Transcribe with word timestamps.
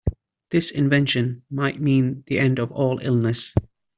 This 0.49 0.71
invention 0.71 1.43
might 1.51 1.79
mean 1.79 2.23
the 2.25 2.39
end 2.39 2.57
of 2.57 2.71
all 2.71 2.97
illness. 3.03 3.53